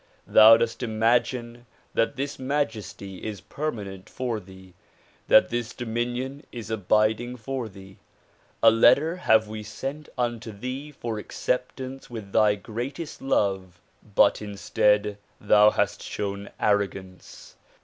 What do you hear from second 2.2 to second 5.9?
majesty is permanent for thee, that this